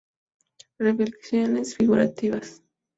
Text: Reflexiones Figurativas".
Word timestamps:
Reflexiones 0.79 1.75
Figurativas". 1.75 2.63